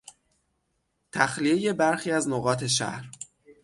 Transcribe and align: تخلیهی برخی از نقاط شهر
تخلیهی 1.11 1.73
برخی 1.73 2.11
از 2.11 2.29
نقاط 2.29 2.65
شهر 2.65 3.09